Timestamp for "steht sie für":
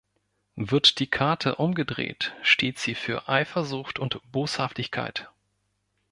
2.41-3.29